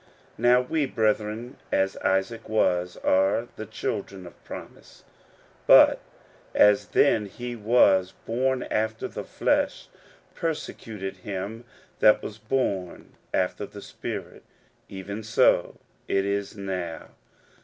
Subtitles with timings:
[0.39, 5.03] "Now we, brethren, as Isaac was, are the children of promise.
[5.67, 5.99] But
[6.55, 9.89] as then he that was bom after the flesh
[10.33, 11.65] persecuted him
[11.99, 14.41] that was bom after the Spirit,
[14.89, 15.77] even so
[16.07, 17.09] it is now."